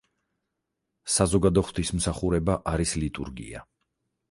საზოგადო 1.15 1.65
ღვთისმსახურება 1.67 2.59
არის 2.75 2.97
ლიტურგია. 3.05 3.65